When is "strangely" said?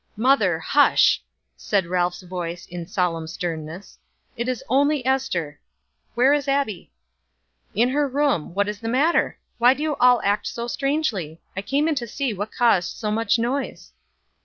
10.65-11.39